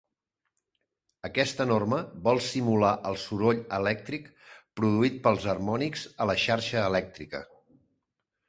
[1.27, 1.99] Aquesta norma
[2.29, 4.33] vol simular el soroll elèctric
[4.81, 7.45] produït pels harmònics a la xarxa elèctrica.